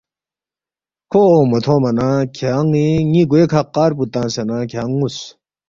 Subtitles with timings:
[1.11, 5.17] کھو اونگمو تھونگما نہ کھیان٘ی ن٘ی گوے کھہ قار پو تنگسےنہ کھیانگ نُ٘وس